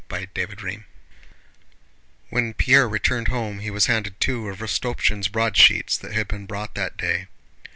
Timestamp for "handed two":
3.85-4.47